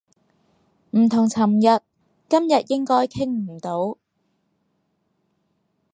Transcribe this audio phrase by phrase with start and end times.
[0.97, 1.83] 唔同尋日，
[2.27, 3.99] 今日應該傾唔到